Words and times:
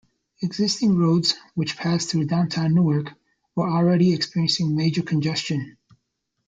Existing 0.41 0.97
roads, 0.97 1.35
which 1.53 1.77
passed 1.77 2.09
through 2.09 2.25
downtown 2.25 2.73
Newark, 2.73 3.11
were 3.55 3.69
already 3.69 4.13
experiencing 4.15 4.75
major 4.75 5.03
congestion. 5.03 5.77